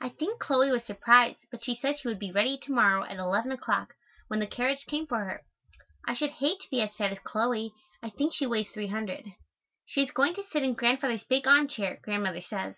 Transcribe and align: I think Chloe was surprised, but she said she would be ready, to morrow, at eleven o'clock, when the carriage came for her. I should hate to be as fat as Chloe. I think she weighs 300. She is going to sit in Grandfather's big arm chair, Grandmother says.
I 0.00 0.08
think 0.08 0.40
Chloe 0.40 0.70
was 0.70 0.84
surprised, 0.84 1.36
but 1.50 1.62
she 1.62 1.76
said 1.76 1.98
she 1.98 2.08
would 2.08 2.18
be 2.18 2.32
ready, 2.32 2.56
to 2.62 2.72
morrow, 2.72 3.02
at 3.04 3.18
eleven 3.18 3.52
o'clock, 3.52 3.92
when 4.26 4.40
the 4.40 4.46
carriage 4.46 4.86
came 4.86 5.06
for 5.06 5.18
her. 5.26 5.42
I 6.08 6.14
should 6.14 6.30
hate 6.30 6.60
to 6.60 6.70
be 6.70 6.80
as 6.80 6.94
fat 6.94 7.12
as 7.12 7.18
Chloe. 7.18 7.74
I 8.02 8.08
think 8.08 8.32
she 8.32 8.46
weighs 8.46 8.70
300. 8.70 9.26
She 9.84 10.02
is 10.02 10.12
going 10.12 10.34
to 10.36 10.46
sit 10.50 10.62
in 10.62 10.72
Grandfather's 10.72 11.24
big 11.24 11.46
arm 11.46 11.68
chair, 11.68 11.98
Grandmother 12.02 12.40
says. 12.40 12.76